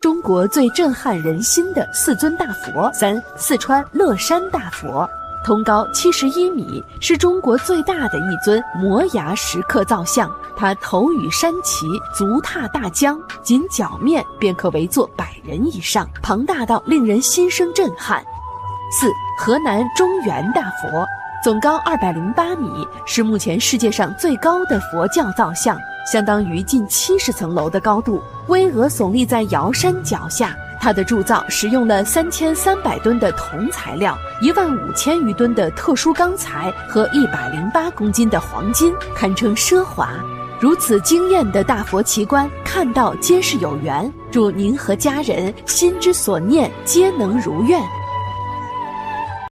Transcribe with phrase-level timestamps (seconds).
[0.00, 2.88] 中国最震撼人心的四尊大佛。
[2.92, 5.08] 三、四川乐山大佛，
[5.44, 10.30] 通高七十一米，是中国最大的一尊摩崖石刻造像。
[10.56, 18.22] 它头与山齐，足踏大江，仅脚面便可围坐百人以上，庞大到令人心生震撼。
[18.92, 21.04] 四、河南中原大佛，
[21.42, 25.76] 总高二百零八米，是目前世界上最高的佛教造像，
[26.10, 30.56] 相当于近七十层楼的高度，巍峨耸立在瑶山脚下。
[30.80, 40.14] 它的铸造使用了三千三百吨的铜材料，一万五千余吨的特殊钢材和一百零八公斤的黄金，堪称奢华。
[40.60, 44.10] 如此惊艳的大佛奇观，看到皆是有缘。
[44.30, 47.82] 祝您和家人心之所念皆能如愿。